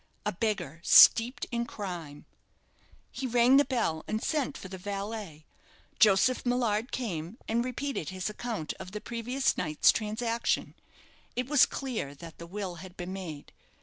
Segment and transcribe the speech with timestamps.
[0.25, 2.25] A beggar, steeped in crime.
[3.11, 5.45] He rang the bell and sent for the valet.
[5.99, 10.73] Joseph Millard came, and repeated his account of the previous night's transaction.
[11.35, 13.51] It was clear that the will had been made.